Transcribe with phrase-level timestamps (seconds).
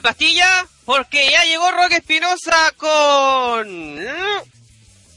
[0.00, 0.66] la pastilla?
[0.84, 3.98] Porque ya llegó Roque Espinosa con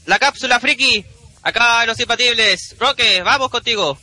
[0.06, 1.04] la cápsula friki.
[1.42, 2.76] Acá en los impatibles.
[2.78, 3.98] Roque, vamos contigo.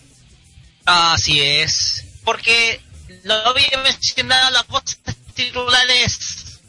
[0.86, 2.06] Así es.
[2.24, 2.82] Porque
[3.24, 5.00] lo había mencionado las voces
[5.34, 6.60] titulares.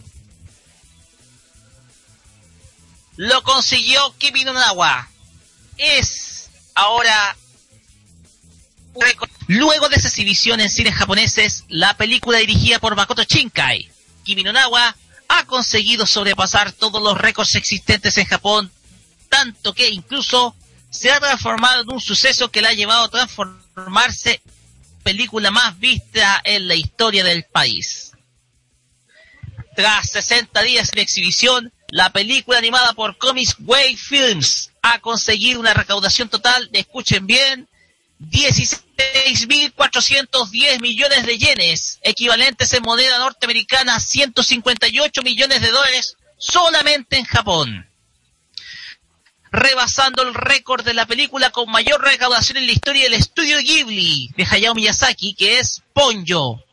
[3.16, 5.08] Lo consiguió Kimi no Nawa.
[5.78, 7.36] Es ahora.
[9.46, 13.91] Luego de esa exhibición en cines japoneses, la película dirigida por Makoto Shinkai,
[14.24, 14.96] Kimi no Nawa,
[15.28, 18.70] ha conseguido sobrepasar todos los récords existentes en Japón,
[19.28, 20.54] tanto que incluso
[20.90, 25.78] se ha transformado en un suceso que la ha llevado a transformarse en película más
[25.78, 28.12] vista en la historia del país.
[29.74, 35.72] Tras 60 días de exhibición, la película animada por Comics Way Films ha conseguido una
[35.72, 37.68] recaudación total escuchen bien,
[38.30, 47.24] 16.410 millones de yenes, equivalentes en moneda norteamericana a 158 millones de dólares solamente en
[47.24, 47.88] Japón.
[49.50, 54.30] Rebasando el récord de la película con mayor recaudación en la historia del estudio Ghibli
[54.36, 56.64] de Hayao Miyazaki, que es Ponyo,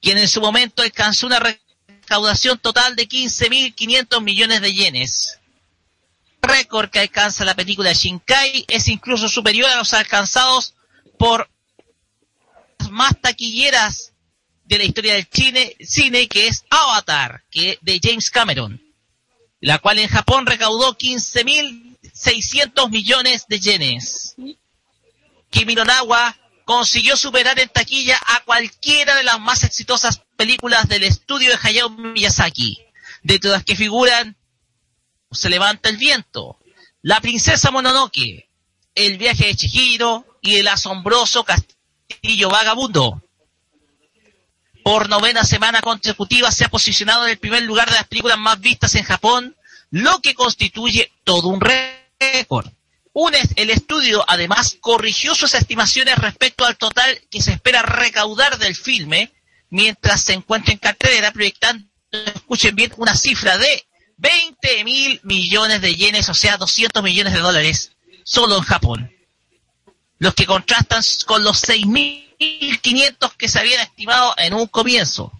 [0.00, 5.40] quien en su momento alcanzó una recaudación total de 15.500 millones de yenes
[6.46, 10.74] récord que alcanza la película Shinkai es incluso superior a los alcanzados
[11.18, 11.50] por
[12.78, 14.12] las más taquilleras
[14.64, 18.82] de la historia del cine, cine que es Avatar, que de James Cameron,
[19.60, 24.34] la cual en Japón recaudó 15.600 millones de yenes.
[25.50, 31.04] Kimi no Nawa consiguió superar en taquilla a cualquiera de las más exitosas películas del
[31.04, 32.78] estudio de Hayao Miyazaki,
[33.22, 34.36] de todas que figuran
[35.36, 36.58] se levanta el viento,
[37.02, 38.48] La princesa Mononoke,
[38.94, 43.22] El viaje de Chihiro y El asombroso castillo vagabundo.
[44.82, 48.60] Por novena semana consecutiva se ha posicionado en el primer lugar de las películas más
[48.60, 49.56] vistas en Japón,
[49.90, 52.70] lo que constituye todo un récord.
[53.12, 58.76] Un el estudio además corrigió sus estimaciones respecto al total que se espera recaudar del
[58.76, 59.32] filme,
[59.70, 63.86] mientras se encuentra en cartelera proyectando, escuchen bien, una cifra de
[64.18, 67.92] 20 mil millones de yenes, o sea, 200 millones de dólares,
[68.24, 69.12] solo en Japón.
[70.18, 75.32] Los que contrastan con los 6.500 que se habían estimado en un comienzo.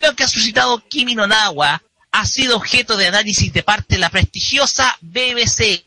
[0.00, 4.00] Lo que ha suscitado Kimi no Nawa ha sido objeto de análisis de parte de
[4.00, 5.84] la prestigiosa BBC,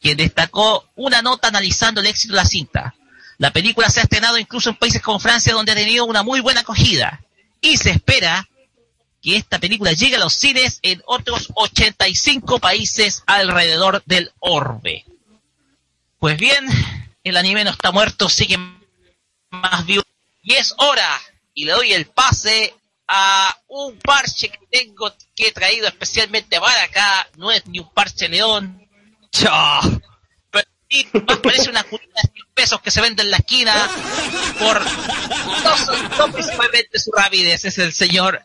[0.00, 2.94] que destacó una nota analizando el éxito de la cinta.
[3.38, 6.40] La película se ha estrenado incluso en países como Francia, donde ha tenido una muy
[6.40, 7.22] buena acogida.
[7.62, 8.49] Y se espera
[9.22, 15.04] que esta película llegue a los cines en otros 85 países alrededor del orbe.
[16.18, 16.66] Pues bien,
[17.24, 18.58] el anime no está muerto, sigue
[19.50, 20.02] más vivo.
[20.42, 21.20] Y es hora,
[21.54, 22.74] y le doy el pase
[23.08, 27.28] a un parche que tengo que he traído especialmente para acá.
[27.36, 28.88] No es ni un parche león.
[29.32, 29.80] ¡Chao!
[30.88, 33.88] Sí, más parece una culita de 100 pesos que se vende en la esquina
[34.58, 34.82] por
[35.62, 35.86] dos,
[36.18, 37.64] dos principalmente su rapidez.
[37.64, 38.44] Es el señor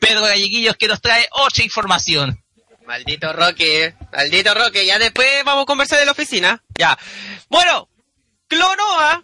[0.00, 2.42] Pedro Galleguillos que nos trae otra información.
[2.86, 6.64] Maldito Roque, maldito Roque, ya después vamos a conversar de la oficina.
[6.76, 6.98] Ya.
[7.48, 7.88] Bueno,
[8.48, 9.22] Clonoa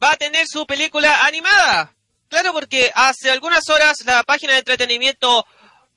[0.00, 1.92] va a tener su película animada.
[2.28, 5.44] Claro, porque hace algunas horas la página de entretenimiento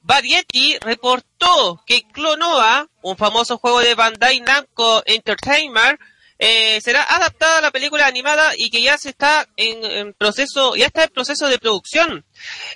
[0.01, 5.99] Variety reportó que Clonoa, un famoso juego de Bandai Namco Entertainment,
[6.39, 10.75] eh, será adaptada a la película animada y que ya se está en, en, proceso,
[10.75, 12.25] ya está en proceso de producción.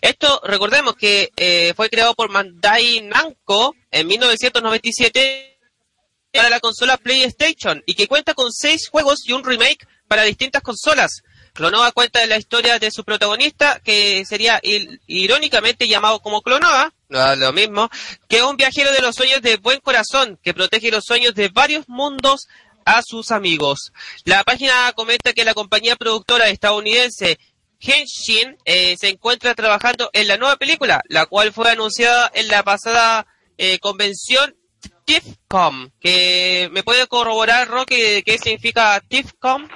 [0.02, 5.60] Esto, recordemos que eh, fue creado por Bandai Namco en 1997
[6.34, 10.62] para la consola PlayStation y que cuenta con seis juegos y un remake para distintas
[10.62, 11.24] consolas.
[11.54, 16.94] Clonoa cuenta de la historia de su protagonista, que sería il irónicamente llamado como Clonoa,
[17.10, 17.90] no lo mismo,
[18.30, 21.50] que es un viajero de los sueños de buen corazón, que protege los sueños de
[21.50, 22.48] varios mundos
[22.86, 23.92] a sus amigos.
[24.26, 27.40] La página comenta que la compañía productora estadounidense
[27.80, 32.64] Henshin eh, se encuentra trabajando en la nueva película, la cual fue anunciada en la
[32.64, 33.26] pasada
[33.58, 34.56] eh, convención
[35.06, 35.90] TIFCOM.
[36.00, 39.68] Que ¿Me puede corroborar, Roque, qué significa TIFCOM?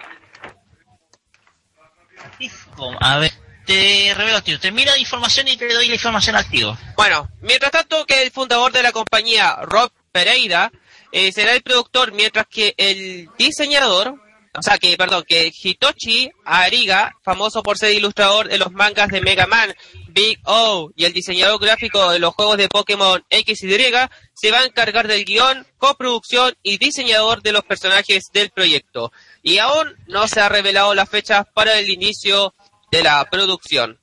[2.38, 3.32] TIFCOM, a ver,
[3.66, 4.60] te revelo, tío.
[4.60, 6.78] Termina la información y te doy la información activa.
[6.96, 10.72] Bueno, mientras tanto que el fundador de la compañía, Rob Pereira,
[11.18, 14.20] eh, será el productor, mientras que el diseñador,
[14.54, 19.22] o sea, que, perdón, que Hitoshi Ariga, famoso por ser ilustrador de los mangas de
[19.22, 19.74] Mega Man,
[20.10, 23.94] Big O y el diseñador gráfico de los juegos de Pokémon X y Y,
[24.34, 29.14] se va a encargar del guion, coproducción y diseñador de los personajes del proyecto.
[29.42, 32.54] Y aún no se ha revelado las fechas para el inicio
[32.92, 34.02] de la producción.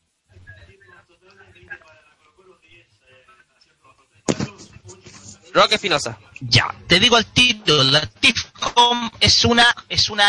[5.53, 6.19] Roque Espinosa.
[6.49, 10.29] Ya, te digo al título, la TIFCOM es una, es una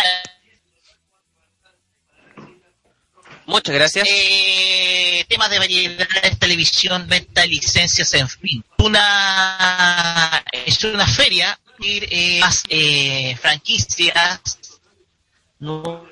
[3.46, 4.08] Muchas gracias.
[4.10, 8.64] Eh, temas de variedades, televisión, venta licencias, en fin.
[8.78, 14.60] Una, es una feria, eh, más eh, franquicias,
[15.60, 16.08] nuevos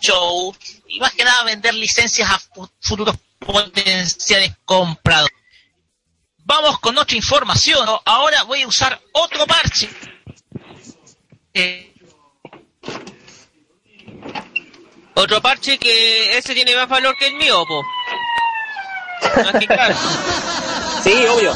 [0.00, 0.56] shows,
[0.88, 2.38] y más que nada vender licencias a
[2.80, 5.45] futuros potenciales compradores.
[6.46, 7.88] Vamos con otra información.
[8.04, 9.88] Ahora voy a usar otro parche.
[11.52, 11.92] Eh,
[15.14, 17.82] Otro parche que ese tiene más valor que el mío, po.
[21.02, 21.54] sí, obvio.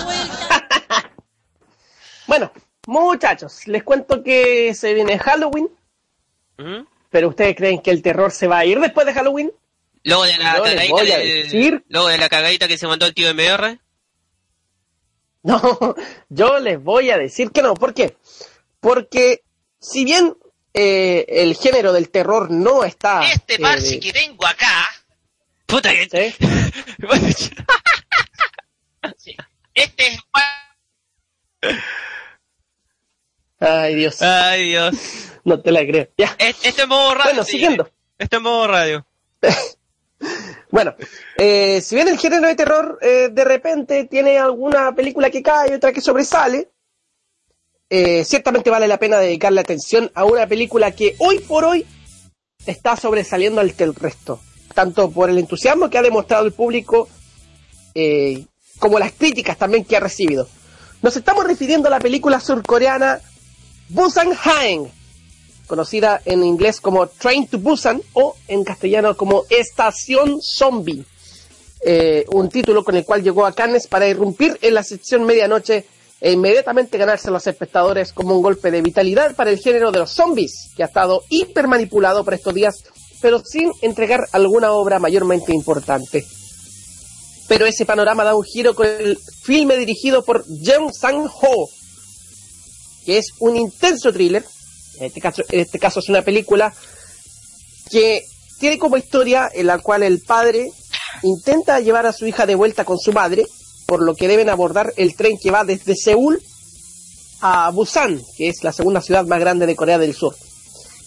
[2.26, 2.50] bueno,
[2.86, 5.69] muchachos, les cuento que se viene Halloween.
[7.10, 9.52] Pero ustedes creen que el terror se va a ir después de Halloween?
[10.02, 11.84] Luego de la cagadita decir...
[11.88, 13.78] luego de la cagadita que se mandó el tío MR.
[15.42, 15.96] No,
[16.28, 17.75] yo les voy a decir que no.
[17.75, 18.16] ¿Por qué?
[18.78, 19.42] Porque
[19.78, 20.37] si bien
[20.75, 23.22] eh, el género del terror no está...
[23.31, 24.87] Este parche que tengo acá...
[25.66, 26.08] Puta que...
[26.10, 26.46] ¿Sí?
[29.72, 30.19] Este es...
[33.60, 34.20] Ay, Dios.
[34.20, 34.94] Ay, Dios.
[35.44, 36.08] No te la creo.
[36.19, 36.36] Ya.
[36.38, 37.31] Este es modo radio.
[37.31, 37.90] Bueno, siguiendo.
[38.19, 39.06] Este es modo radio.
[40.70, 40.94] bueno,
[41.37, 45.70] eh, si bien el género de terror eh, de repente tiene alguna película que cae
[45.70, 46.70] y otra que sobresale,
[47.93, 51.84] eh, ciertamente vale la pena dedicarle atención a una película que hoy por hoy
[52.64, 54.40] está sobresaliendo al resto,
[54.75, 57.08] tanto por el entusiasmo que ha demostrado el público
[57.94, 58.46] eh,
[58.78, 60.49] como las críticas también que ha recibido.
[61.02, 63.20] Nos estamos refiriendo a la película surcoreana
[63.88, 64.88] Busan Haeng,
[65.70, 71.05] conocida en inglés como Train to Busan o en castellano como Estación Zombie.
[71.81, 75.87] Eh, un título con el cual llegó a Cannes para irrumpir en la sección medianoche
[76.20, 80.00] e inmediatamente ganarse a los espectadores como un golpe de vitalidad para el género de
[80.00, 82.75] los zombies, que ha estado hiper manipulado por estos días,
[83.22, 86.26] pero sin entregar alguna obra mayormente importante.
[87.46, 91.69] Pero ese panorama da un giro con el filme dirigido por Jeong Sang-ho,
[93.06, 94.44] que es un intenso thriller,
[94.98, 96.72] en este, caso, en este caso es una película
[97.90, 98.25] que
[98.58, 100.70] tiene como historia en la cual el padre
[101.22, 103.46] intenta llevar a su hija de vuelta con su madre,
[103.87, 106.42] por lo que deben abordar el tren que va desde Seúl
[107.40, 110.37] a Busan, que es la segunda ciudad más grande de Corea del Sur.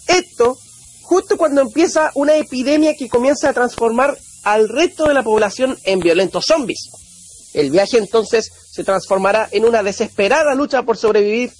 [0.06, 0.58] Esto
[1.02, 6.00] justo cuando empieza una epidemia que comienza a transformar al resto de la población en
[6.00, 6.90] violentos zombies.
[7.52, 11.52] El viaje entonces se transformará en una desesperada lucha por sobrevivir,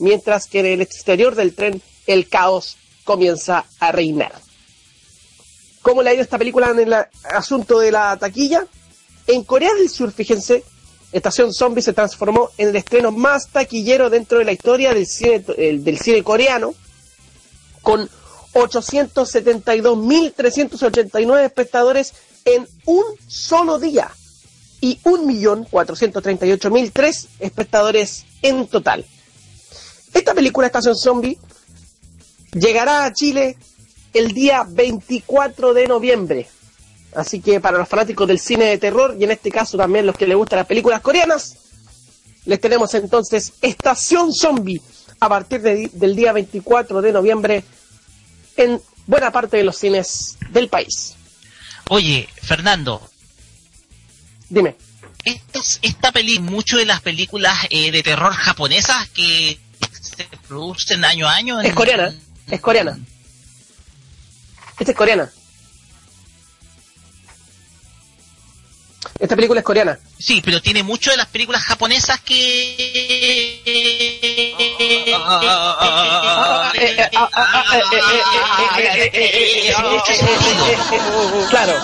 [0.00, 4.32] mientras que en el exterior del tren el caos comienza a reinar.
[5.82, 8.66] ¿Cómo le ha ido esta película en el asunto de la taquilla?
[9.26, 10.64] En Corea del Sur, fíjense,
[11.12, 15.40] Estación Zombie se transformó en el estreno más taquillero dentro de la historia del cine,
[15.40, 16.72] del cine coreano,
[17.82, 18.08] con
[18.52, 22.14] 872.389 espectadores
[22.44, 24.10] en un solo día
[24.80, 29.06] y 1.438.003 espectadores en total.
[30.12, 31.38] Esta película Estación Zombie
[32.52, 33.56] llegará a Chile
[34.12, 36.48] el día 24 de noviembre
[37.14, 40.16] Así que para los fanáticos del cine de terror, y en este caso también los
[40.16, 41.56] que les gustan las películas coreanas,
[42.44, 44.80] les tenemos entonces Estación Zombie
[45.18, 47.64] a partir del día 24 de noviembre
[48.56, 51.16] en buena parte de los cines del país.
[51.88, 53.02] Oye, Fernando.
[54.48, 54.76] Dime.
[55.24, 59.58] Esta, esta peli, mucho de las películas eh, de terror japonesas que
[60.28, 61.60] se producen año a año.
[61.60, 62.14] Es coreana,
[62.48, 62.98] es coreana.
[64.78, 65.30] Esta es coreana.
[69.18, 69.98] Esta película es coreana.
[70.18, 73.60] Sí, pero tiene mucho de las películas japonesas que...
[81.50, 81.74] Claro.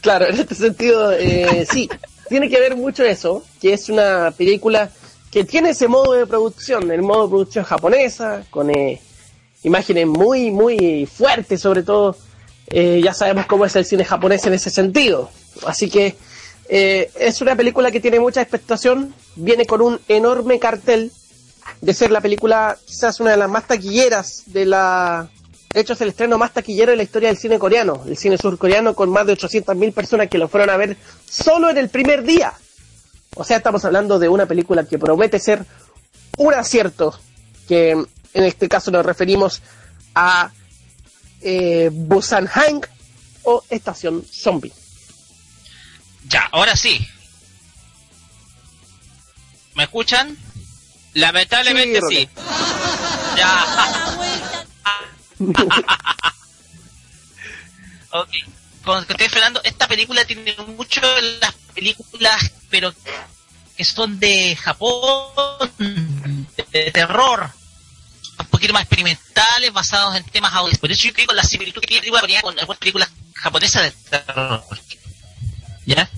[0.00, 1.90] Claro, en este sentido, eh, sí.
[2.30, 4.90] Tiene que ver mucho eso, que es una película
[5.30, 9.00] que tiene ese modo de producción, el modo de producción japonesa, con eh,
[9.62, 12.16] imágenes muy, muy fuertes, sobre todo.
[12.68, 15.30] Eh, ya sabemos cómo es el cine japonés en ese sentido.
[15.66, 16.16] Así que
[16.68, 21.12] eh, es una película que tiene mucha expectación, viene con un enorme cartel
[21.80, 25.28] de ser la película quizás una de las más taquilleras de la...
[25.72, 28.36] De hecho, es el estreno más taquillero de la historia del cine coreano, el cine
[28.36, 30.96] surcoreano, con más de 800.000 personas que lo fueron a ver
[31.28, 32.52] solo en el primer día.
[33.34, 35.64] O sea, estamos hablando de una película que promete ser
[36.36, 37.18] un acierto,
[37.68, 38.06] que en
[38.44, 39.62] este caso nos referimos
[40.14, 40.50] a
[41.40, 42.86] eh, Busan Hank
[43.44, 44.72] o Estación Zombie.
[46.28, 47.06] Ya, ahora sí.
[49.74, 50.36] ¿Me escuchan?
[51.14, 52.28] Lamentablemente Sí, sí.
[53.36, 53.64] Ya.
[58.12, 58.59] ok.
[58.84, 62.94] Con que estoy Fernando, esta película tiene mucho de las películas, pero
[63.76, 65.28] que son de Japón,
[66.72, 67.50] de terror,
[68.38, 70.78] un poquito más experimentales, basados en temas audiovisuales.
[70.78, 74.18] Por eso yo creo que la similitud que tiene la con algunas películas japonesas de
[74.18, 74.64] terror.
[75.86, 76.08] ¿Ya?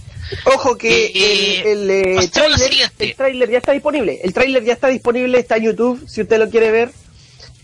[0.44, 3.04] Ojo que Eh, el, el, eh, pasemos a la tráiler, siguiente.
[3.04, 4.20] el tráiler ya está disponible.
[4.22, 6.92] El tráiler ya está disponible, está en YouTube, si usted lo quiere ver.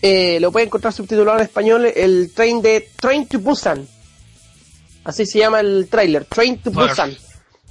[0.01, 3.87] Eh, lo puede encontrar subtitulado en español, el train de Train to Busan.
[5.09, 6.69] Así se llama el tráiler, Train to.
[6.69, 7.17] Busan.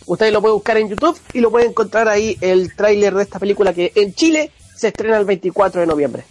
[0.06, 3.38] Usted lo puede buscar en YouTube y lo puede encontrar ahí el tráiler de esta
[3.38, 6.24] película que en Chile se estrena el 24 de noviembre.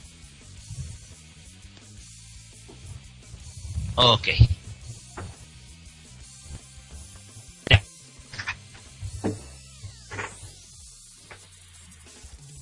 [3.95, 4.27] Ok.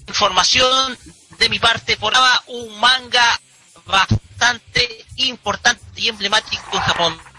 [0.08, 0.96] Información
[1.40, 2.14] de mi parte por
[2.46, 3.42] un manga
[3.88, 7.35] bastante importante y emblemático en Japón.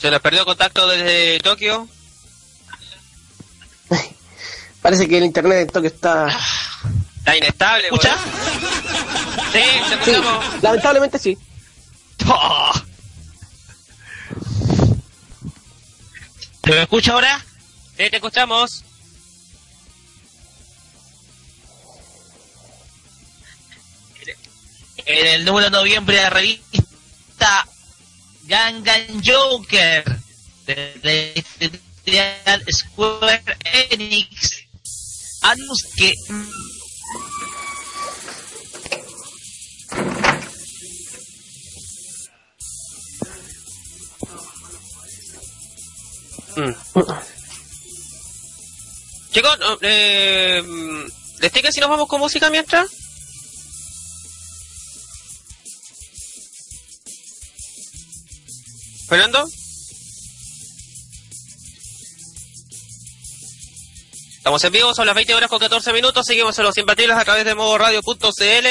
[0.00, 1.88] Se nos perdió contacto desde Tokio.
[4.82, 6.28] Parece que el internet en Tokio está...
[7.18, 8.16] Está inestable, ¿Escucha?
[8.16, 8.30] weón.
[9.52, 10.62] Sí, te Sí, escuchamos.
[10.62, 11.36] lamentablemente sí.
[12.26, 12.72] Oh.
[16.62, 17.38] ¿Te me escucha ahora?
[17.96, 18.84] Sí, te escuchamos.
[25.06, 27.66] En el número de noviembre de la revista
[28.50, 30.02] Gangan Joker
[30.66, 33.56] de editorial Square
[33.92, 34.66] Enix
[35.42, 36.12] anuncia que
[49.30, 50.60] Chicos, no, eh,
[51.38, 52.99] ¿les tinca si nos vamos con música mientras?
[59.10, 59.44] ¿Fernando?
[64.36, 67.24] Estamos en vivo, son las 20 horas con 14 minutos, seguimos en los imbatibles a
[67.24, 68.66] través de modo radio.cl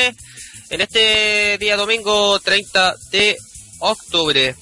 [0.69, 3.38] en este día domingo 30 de
[3.79, 4.55] octubre.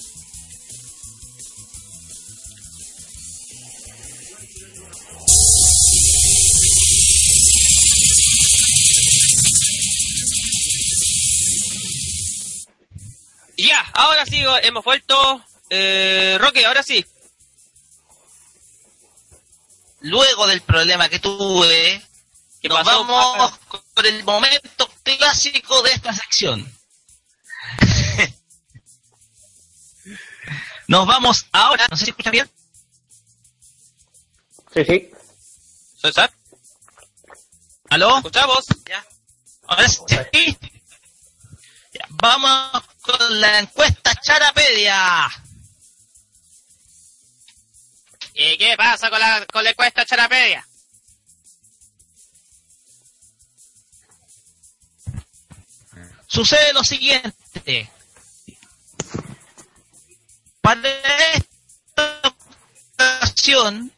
[13.60, 15.47] Ya, ahora sí, hemos vuelto.
[15.70, 17.06] Eh, Roque, ahora sí.
[20.02, 22.02] luego del problema que tuve,
[22.62, 23.04] ¿Qué nos pasó?
[23.06, 23.60] vamos
[23.94, 26.72] con el momento clásico de esta sección.
[30.88, 32.52] nos vamos ahora, no sé si escuchan bien.
[34.74, 35.12] Sí, sí.
[36.02, 36.32] César,
[37.90, 38.18] ¿Aló?
[38.18, 38.66] ¿escuchamos?
[38.86, 39.06] Ya.
[39.66, 40.58] Ahora sí.
[41.94, 45.28] Ya, Vamos con la encuesta Charapedia.
[48.38, 50.66] ¿Y qué pasa con la, con la encuesta Charapedia?
[56.28, 57.90] Sucede lo siguiente.
[60.62, 60.82] Para
[61.34, 62.22] esta
[62.94, 63.92] ocasión,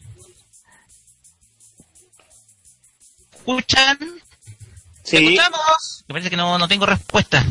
[3.34, 3.98] ¿escuchan?
[3.98, 5.18] ¿Te Sí.
[5.18, 6.06] escuchamos?
[6.08, 7.44] Me parece que no, no tengo respuesta.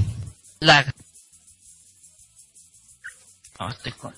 [0.60, 0.84] La...
[3.58, 4.14] No, estoy con...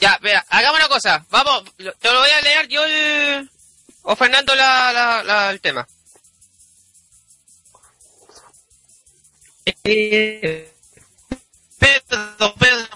[0.00, 1.24] Ya, mira, hagamos una cosa.
[1.30, 3.50] Vamos, te lo voy a leer yo el,
[4.02, 5.86] o Fernando la, la, la- el tema.
[9.84, 10.72] Eh,
[11.78, 12.88] Pedro, Pedro.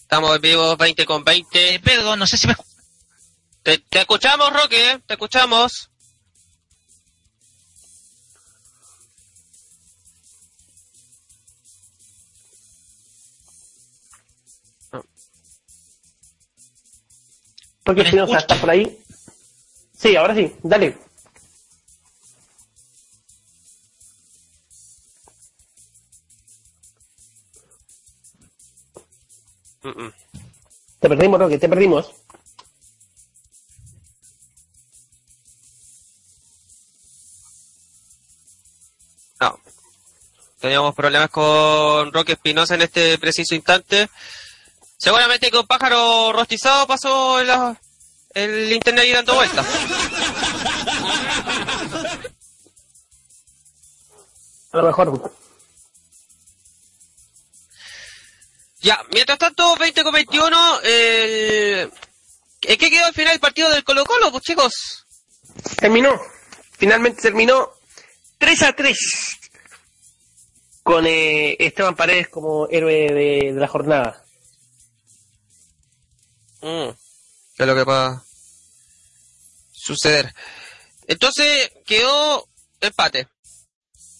[0.00, 1.74] Estamos vivos 20 con 20.
[1.74, 2.56] Eh, Pedro, no sé si me
[3.62, 5.90] Te, te escuchamos, Roque, te escuchamos.
[17.94, 18.38] ¿Me Espinosa, escucha?
[18.38, 18.98] ¿estás por ahí?
[19.96, 20.96] Sí, ahora sí, dale.
[29.82, 30.12] Mm, mm.
[31.00, 32.12] Te perdimos, Roque, te perdimos.
[39.40, 39.58] No.
[40.60, 44.10] Teníamos problemas con Roque Espinosa en este preciso instante.
[44.98, 47.80] Seguramente que un pájaro rostizado pasó la-
[48.34, 49.66] el internet ahí dando vueltas.
[54.72, 55.32] A lo mejor.
[58.80, 61.92] Ya, mientras tanto, 20 con 21, el...
[62.62, 65.06] ¿en qué quedó al final el partido del Colo Colo, pues chicos?
[65.76, 66.20] Terminó.
[66.76, 67.70] Finalmente terminó
[68.38, 68.96] 3 a 3.
[70.84, 74.24] Con eh, Esteban Paredes como héroe de, de la jornada.
[76.68, 76.90] Mm,
[77.56, 78.22] ¿Qué es lo que va a
[79.72, 80.34] suceder?
[81.06, 82.46] Entonces, quedó
[82.78, 83.26] empate.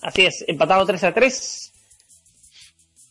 [0.00, 1.72] Así es, empatado 3 a 3.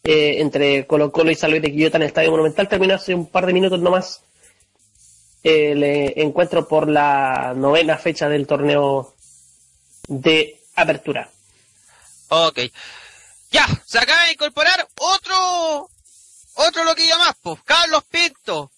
[0.04, 2.68] Eh, entre Colo Colo y San Luis de Quillota en el Estadio Monumental.
[2.68, 4.22] Terminó hace un par de minutos nomás
[5.44, 9.16] el eh, encuentro por la novena fecha del torneo
[10.08, 11.30] de apertura.
[12.30, 12.60] Ok.
[13.52, 15.90] Ya, se acaba de incorporar otro,
[16.56, 18.72] otro loquillo más, pues, Carlos Pinto.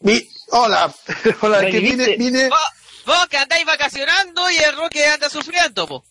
[0.00, 0.94] Mi- hola,
[1.40, 2.58] hola, que vine, vine, Vos,
[3.06, 6.02] vos que andáis vacacionando y el Roque anda sufriendo, pues.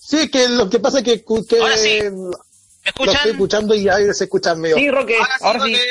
[0.00, 2.00] sí, que lo que pasa es que, que Ahora sí.
[2.02, 3.30] lo ¿Me estoy escuchan?
[3.30, 4.76] escuchando y ahí se escuchan medio.
[4.76, 5.72] Sí, Roque, Ahora sí, ahora sí.
[5.72, 5.86] Roque.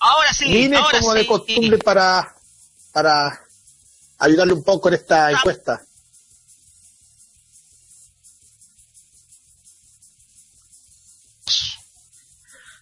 [0.00, 1.18] Ahora sí, vine ahora como sí.
[1.18, 2.34] de costumbre para,
[2.92, 3.40] para
[4.18, 5.32] ayudarle un poco en esta Ah.
[5.32, 5.82] encuesta.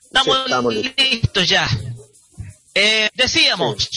[0.05, 1.05] Estamos, Sí, estamos listos.
[1.11, 1.69] listos ya.
[2.79, 3.89] Eh, decíamos.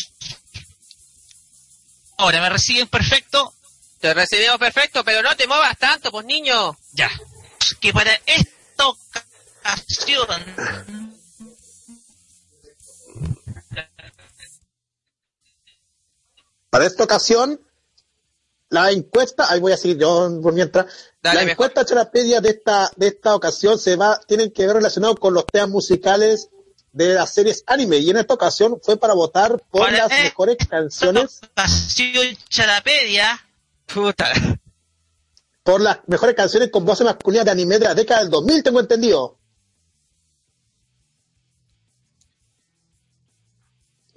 [2.18, 3.54] Ahora, ¿me reciben perfecto?
[4.00, 6.78] Te recibimos perfecto, pero no te muevas tanto, pues niño.
[6.94, 7.12] Ya.
[7.82, 10.00] Que para esta ocasión
[16.70, 17.60] Para esta ocasión,
[18.70, 20.86] la encuesta, ahí voy a seguir yo por mientras,
[21.22, 25.16] Dale, la encuesta Charapedia de esta, de esta ocasión se va, tienen que ver relacionado
[25.16, 26.50] con los temas musicales
[26.92, 30.58] de las series anime, y en esta ocasión fue para votar por las esta mejores
[30.68, 31.42] canciones
[32.50, 33.40] Charapedia,
[33.86, 34.28] Puta.
[35.64, 38.80] por las mejores canciones con voces masculinas de anime de la década del 2000, tengo
[38.80, 39.38] entendido.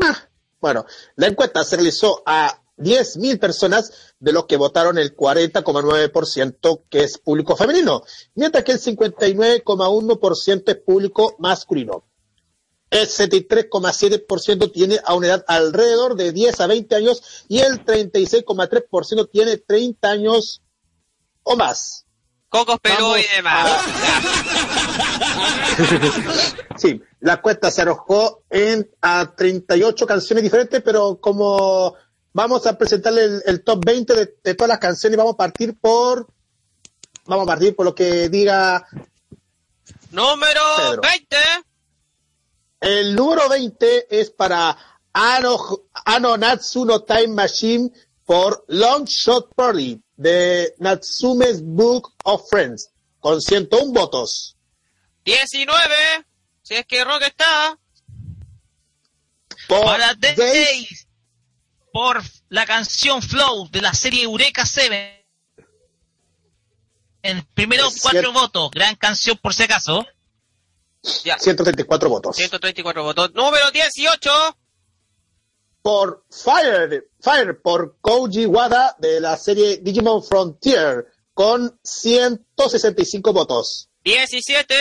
[0.00, 0.28] Ah,
[0.60, 7.04] bueno, la encuesta se realizó a 10.000 personas, de los que votaron el 40,9% que
[7.04, 8.02] es público femenino,
[8.34, 12.04] mientras que el 59,1% es público masculino.
[12.92, 19.30] El 73,7% tiene a una edad alrededor de 10 a 20 años y el 36,3%
[19.30, 20.60] tiene 30 años
[21.42, 22.04] o más.
[22.50, 23.80] Cocos, pelú y demás.
[26.76, 31.94] Sí, la cuesta se arrojó en a 38 canciones diferentes, pero como
[32.34, 35.78] vamos a presentarle el, el top 20 de, de todas las canciones, vamos a partir
[35.78, 36.26] por
[37.24, 38.86] vamos a partir por lo que diga
[40.10, 41.02] Número Pedro.
[41.02, 41.36] 20.
[42.82, 44.76] El número 20 es para
[45.12, 45.58] Ano,
[46.04, 47.90] Ano Natsu no Time Machine
[48.24, 52.90] por Long Shot Party de Natsume's Book of Friends
[53.20, 54.56] con 101 votos.
[55.24, 55.94] 19.
[56.62, 57.78] Si es que Roque está.
[59.68, 61.08] Por para Days- Days,
[61.92, 65.24] por la canción Flow de la serie Eureka 7.
[67.22, 68.70] En primero, cuatro votos.
[68.72, 70.04] Gran canción, por si acaso.
[71.24, 71.38] Ya.
[71.38, 72.36] 134 votos.
[72.36, 73.34] 134 votos.
[73.34, 74.30] Número 18.
[75.82, 83.88] por Fire, Fire por Koji Wada de la serie Digimon Frontier con 165 votos.
[84.04, 84.74] 17.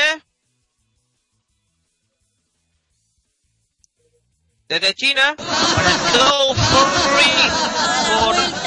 [4.67, 5.35] Desde China.
[5.37, 7.49] Para Go for Free,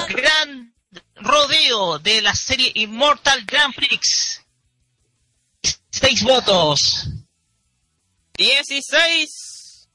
[0.09, 0.75] por Gran
[1.17, 4.43] Rodeo de la serie Immortal Grand Prix.
[5.91, 7.09] Seis votos.
[8.37, 9.89] 16.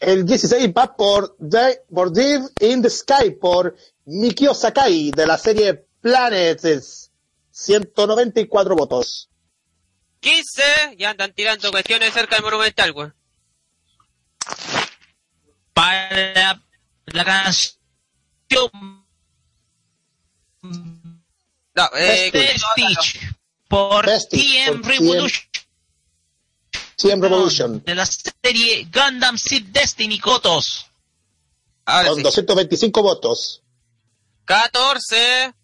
[0.00, 5.38] El 16 va por, The, por Deep in the Sky por Mikio Sakai de la
[5.38, 7.10] serie Planets.
[7.50, 9.28] 194 votos.
[10.20, 13.10] 15, ya andan tirando cuestiones cerca del Monumental, güey.
[15.74, 16.62] Para
[17.06, 18.70] la canción
[21.74, 23.34] No, eh, Prestige
[23.68, 25.51] por Prestige, TM Revolution
[27.02, 30.86] TM Revolution de la serie Gundam Seed Destiny Kotos.
[31.84, 32.22] ahora con sí.
[32.22, 33.62] 225 votos.
[34.44, 35.54] 14,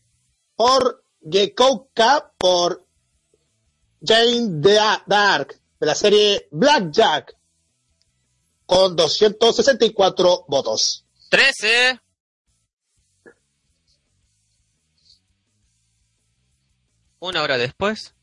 [0.57, 2.85] Por Gekouka por
[4.05, 7.37] Jane the Dark de la serie Blackjack
[8.67, 11.05] con 264 votos.
[11.31, 12.01] 13,
[17.21, 18.15] una hora después.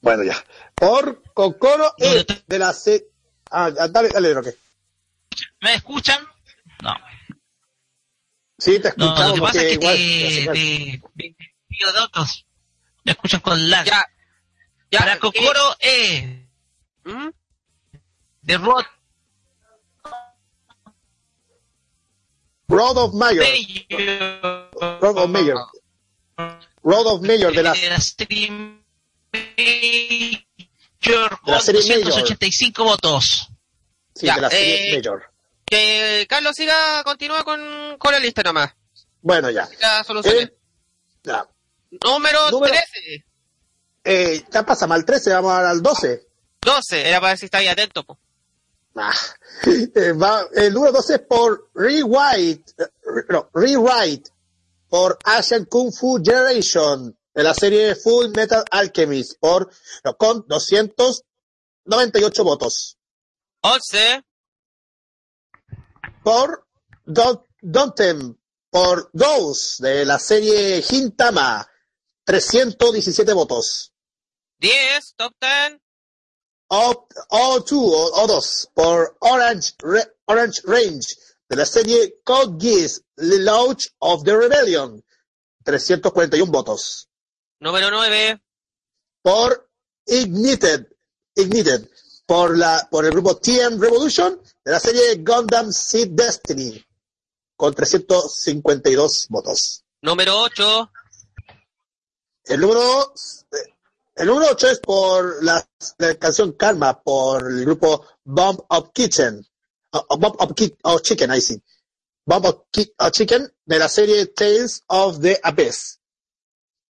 [0.00, 0.36] Bueno, ya.
[0.78, 3.06] Por Kokoro E de la serie...
[3.50, 4.54] Ah, dale, dale, Roque.
[5.60, 6.22] ¿Me escuchan?
[6.82, 6.94] No.
[8.58, 9.96] Sí, te No, escuchamos lo que pasa es que igual...
[10.52, 11.02] te.
[13.04, 13.84] Me escuchan con lag.
[13.86, 14.04] Ya.
[14.90, 14.98] Ya.
[15.00, 16.48] Para eh, Kokoro E
[17.04, 17.28] ¿Mm?
[18.42, 18.84] de Rod
[22.68, 23.44] Road of Mayor.
[23.44, 25.00] Mayor.
[25.00, 25.58] Road of Mayor.
[26.82, 27.72] Road of Mayor de la...
[27.72, 27.98] de la
[31.04, 32.04] Major con serie Major.
[32.04, 33.48] 285 votos.
[34.14, 35.22] Sí, Ya, de la serie eh, Mayor.
[35.64, 37.60] Que Carlos siga, continúa con,
[37.98, 38.72] con la lista nomás.
[39.20, 39.68] Bueno, ya.
[39.80, 40.34] La solución.
[40.38, 40.56] Eh,
[41.24, 41.46] ya.
[42.04, 43.24] Número, número- 13.
[44.04, 46.26] Eh, ya pasa mal 13, vamos al 12.
[46.62, 48.04] 12, era para ver si está ahí atento.
[48.04, 48.18] po.
[48.96, 49.14] Ah,
[49.66, 54.30] eh, va- el número 12 es por Rewrite, eh, no, Rewrite,
[54.88, 59.70] por Asian Kung Fu Generation, de la serie Full Metal Alchemist, por,
[60.04, 62.98] no, con 298 votos.
[63.62, 64.24] 11,
[66.24, 66.66] Por
[67.04, 68.36] Don- Dontem,
[68.70, 71.64] por Dose, de la serie Hintama,
[72.24, 73.92] 317 votos.
[74.58, 75.78] 10, top 10,
[76.70, 81.06] O, O2 o O2 por Orange, Re- Orange Range
[81.48, 85.02] de la serie Code Geass The Launch of the Rebellion
[85.64, 87.07] 341 votos
[87.60, 88.40] número 9,
[89.22, 89.70] por
[90.06, 90.86] Ignited
[91.34, 91.88] Ignited
[92.26, 96.84] por la por el grupo TM Revolution de la serie Gundam Seed Destiny
[97.56, 100.90] con 352 votos número 8,
[102.44, 103.12] el número
[104.16, 105.64] el número 8 es por la,
[105.98, 109.44] la canción Karma por el grupo Bomb of Kitchen.
[109.92, 111.62] o Bomb of, Ki- of Chicken, ahí sí.
[112.26, 115.97] Bomb of, Ki- of Chicken de la serie Tales of the Abyss.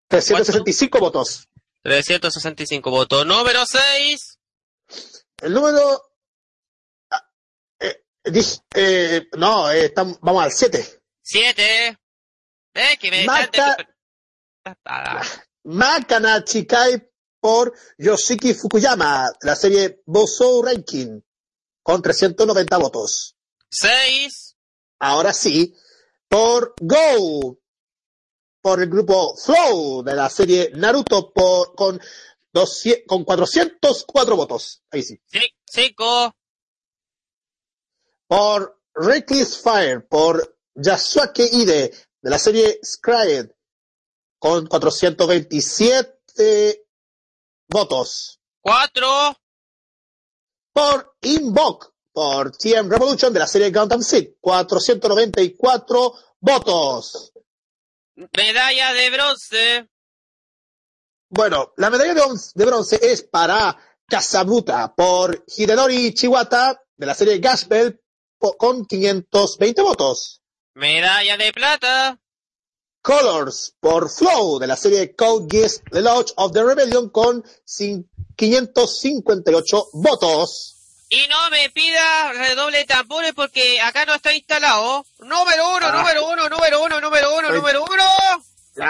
[0.07, 1.47] 365 votos.
[1.83, 3.25] 365 votos.
[3.25, 4.39] Número 6,
[5.41, 6.01] El número.
[7.11, 7.29] ah,
[7.79, 11.01] eh, dije, eh, no, eh, estamos- vamos al 7.
[11.21, 11.97] 7,
[12.73, 13.25] eh, que me
[14.85, 15.21] Ah,
[15.63, 17.07] Makana Chikai
[17.39, 21.21] por Yoshiki Fukuyama la serie Bosou Ranking
[21.83, 23.35] con 390 votos.
[23.69, 24.55] 6,
[24.99, 25.75] ahora sí,
[26.27, 27.59] por Go,
[28.65, 32.01] por el grupo Flow de la serie Naruto por, con,
[32.51, 34.81] 200 con 404 votos.
[34.89, 35.21] Ahí sí.
[35.67, 36.35] 5,
[38.25, 43.51] Por Reckless Fire, por Yasuake Ide de la serie Scryed
[44.39, 46.87] con 427
[47.67, 48.39] votos.
[48.61, 49.07] 4,
[50.73, 57.31] Por Invoke, por TM Revolution de la serie Gundam Seed, 494 votos.
[58.15, 59.89] Medalla de bronce,
[61.29, 67.13] Bueno, la medalla de, once- de bronce es para Kasabuta por Hidenori Chiwata de la
[67.15, 67.99] serie Gaspel
[68.57, 70.41] con 520 votos.
[70.75, 72.19] medalla de plata,
[73.01, 78.07] Colors por Flow de la serie Code Geass The Lodge of the Rebellion con cin-
[78.35, 80.74] 558 votos.
[81.09, 85.05] Y no me pida redoble de tambores porque acá no está instalado.
[85.19, 85.97] Número uno, Ah.
[85.97, 87.55] número uno, número uno, número uno, Ay.
[87.55, 88.03] número uno.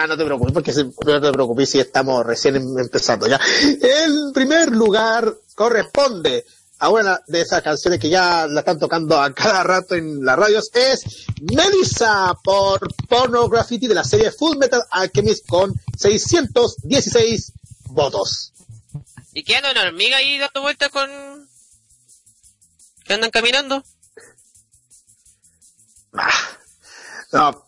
[0.07, 0.53] No te preocupes,
[0.95, 3.39] porque no te preocupes si estamos recién em- empezando ya.
[3.81, 6.43] El primer lugar corresponde
[6.79, 10.37] a una de esas canciones que ya la están tocando a cada rato en las
[10.37, 11.03] radios, es
[11.41, 17.51] Melissa por Porno Graffiti de la serie Full Metal Alchemist con 616
[17.89, 18.53] votos.
[19.33, 21.09] ¿Y qué anda una hormiga ahí dando vueltas con...
[23.05, 23.83] ¿Qué andan caminando?
[26.13, 26.57] Ah,
[27.31, 27.67] no.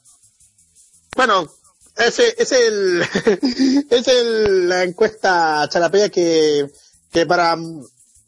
[1.16, 1.48] Bueno,
[1.96, 3.02] ese es el
[3.90, 6.70] es el, la encuesta charapea que
[7.12, 7.56] que para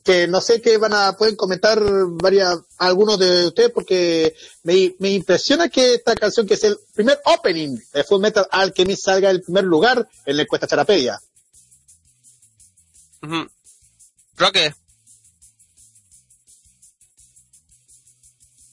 [0.03, 1.79] que no sé qué van a, pueden comentar
[2.21, 7.19] varias, algunos de ustedes porque me, me impresiona que esta canción que es el primer
[7.25, 11.19] opening de Full Metal Alchemist salga en primer lugar en la encuesta Charapedia.
[13.21, 13.47] Ujú.
[14.37, 14.73] Roque.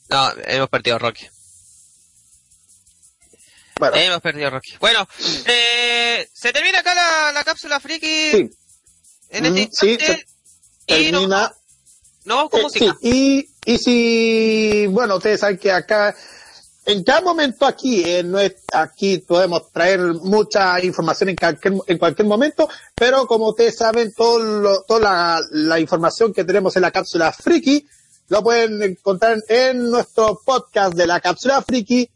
[0.09, 1.31] No, hemos perdido a Roque.
[3.79, 4.71] Bueno, Hemos perdido a Roque.
[4.81, 5.07] Bueno,
[5.47, 8.51] eh, se termina acá la, la cápsula friki sí,
[9.31, 10.17] en este sí, nos,
[10.87, 11.55] termina.
[12.25, 12.97] nos vamos con Eh, música.
[13.03, 16.15] sí, y, y si, bueno, ustedes saben que acá,
[16.87, 22.27] en cada momento aquí, en nues- aquí podemos traer mucha información en cualquier, en cualquier
[22.29, 26.93] momento, pero como ustedes saben, todo lo- toda la, la información que tenemos en la
[26.93, 27.87] cápsula Friki,
[28.29, 32.09] lo pueden encontrar en nuestro podcast de la cápsula Friki,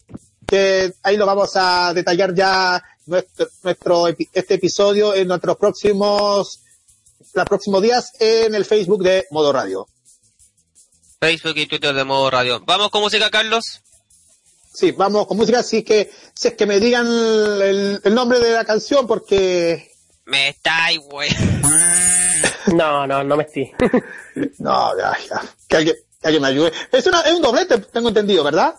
[0.47, 6.61] que ahí lo vamos a detallar ya nuestro, nuestro epi- este episodio en nuestros próximos,
[7.35, 9.87] los próximos días en el Facebook de Modo Radio.
[11.21, 12.61] Facebook y Twitter de modo radio.
[12.65, 13.81] Vamos con música, Carlos.
[14.73, 18.53] Sí, vamos con música, así que si es que me digan el, el nombre de
[18.53, 19.93] la canción porque
[20.25, 21.29] Me estáis, güey.
[22.69, 23.73] No, no, no me estoy.
[24.59, 26.73] no, ya, ya, que alguien, que alguien me ayude.
[26.93, 28.75] Es una, es un doblete, tengo entendido, ¿verdad?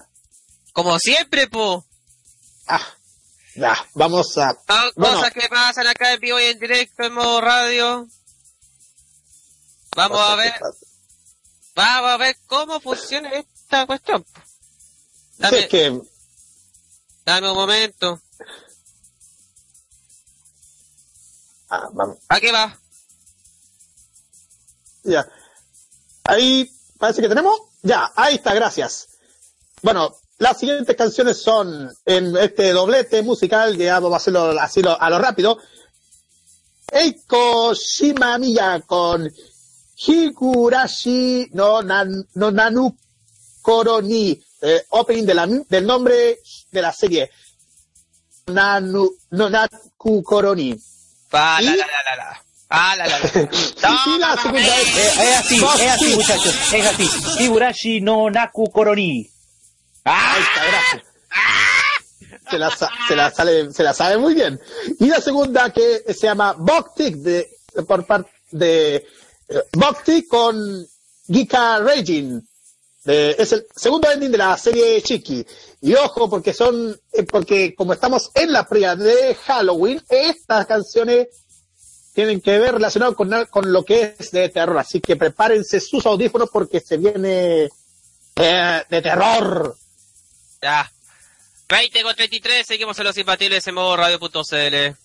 [0.73, 1.85] Como siempre, po.
[2.67, 2.85] Ah,
[3.55, 5.15] ya, vamos a Son Bueno.
[5.17, 8.07] cosas que pasan acá en vivo y en directo en modo radio.
[9.95, 10.53] Vamos a ver,
[11.75, 14.23] vamos a ver cómo funciona esta cuestión.
[14.23, 16.01] Sí, Dame, es que
[17.25, 18.21] dame un momento.
[21.69, 22.77] ah, vamos, ¿A qué va?
[25.03, 25.27] Ya.
[26.23, 27.57] Ahí parece que tenemos.
[27.81, 29.07] Ya, ahí está, gracias.
[29.81, 34.81] Bueno, las siguientes canciones son en este doblete musical, que ya vamos a hacerlo así
[34.81, 35.57] lo- a lo rápido.
[36.91, 39.31] Eiko Shimamiya con
[39.95, 42.97] Higurashi no, nan, no Nanu
[43.61, 46.39] Koroni, eh, opening de la, del nombre
[46.71, 47.29] de la serie.
[48.47, 50.75] Nanu, no Naku Koroni.
[51.29, 52.43] Pa, la, la, la, la, la.
[52.73, 53.27] Ah, la, la, la.
[54.07, 57.09] y la segunda es, es así, es así, muchachos, es así.
[57.43, 59.29] Higurashi no Naku Koroni.
[60.05, 61.03] Ahí está, gracias.
[62.49, 62.71] Se la,
[63.07, 64.59] se la sale, se la sabe muy bien.
[64.99, 67.49] Y la segunda que se llama Boktik de,
[67.87, 70.57] por parte de eh, Boktik con
[71.27, 72.41] Gika Raging.
[73.03, 75.45] De- es el segundo ending de la serie Chiki.
[75.81, 81.27] Y ojo, porque son, eh, porque como estamos en la previa de Halloween, estas canciones
[82.13, 84.77] tienen que ver relacionado con, con lo que es de terror.
[84.77, 87.69] Así que prepárense sus audífonos porque se viene
[88.35, 89.75] eh, de terror.
[90.61, 90.91] Ya.
[91.69, 95.00] 20 con 33, seguimos en los imbatibles en modo radio.cl.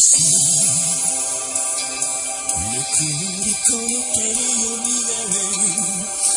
[0.00, 0.18] さ
[2.58, 5.70] ぬくもりこの手によみがえる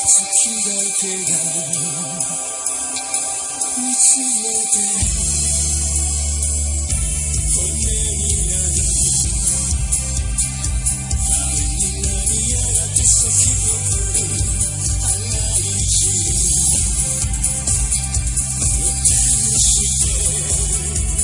[0.06, 1.34] 月だけが
[3.78, 4.78] 見つめて
[7.56, 7.66] 骨
[8.16, 8.70] になる
[11.24, 13.74] 春になりやがて咲き誇
[14.14, 14.30] る
[15.02, 15.10] 花
[15.58, 16.38] に散る
[18.60, 19.10] 露天
[19.60, 19.66] し
[21.12, 21.17] て